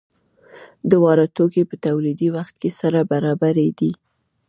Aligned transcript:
دواړه 0.91 1.25
توکي 1.35 1.63
په 1.69 1.75
تولیدي 1.85 2.29
وخت 2.35 2.55
کې 2.61 2.69
سره 2.79 2.99
برابر 3.11 3.55
دي. 3.79 3.91